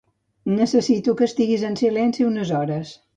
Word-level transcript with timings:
Necessito 0.53 1.13
que 1.19 1.27
estiguis 1.31 1.65
en 1.69 1.77
silenci 1.83 2.25
unes 2.31 2.55
hores. 2.61 2.95